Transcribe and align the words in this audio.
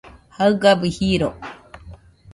jaɨgabɨ 0.35 0.85
jiro 0.95 1.29